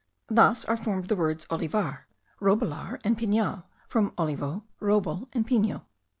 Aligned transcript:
Thus 0.29 0.65
are 0.65 0.77
formed 0.77 1.09
the 1.09 1.15
words 1.15 1.45
olivar, 1.51 2.05
robledar, 2.41 2.99
and 3.03 3.15
pinal, 3.15 3.65
from 3.87 4.13
olivo, 4.17 4.63
roble, 4.81 5.27
and 5.31 5.45
pino. 5.45 5.85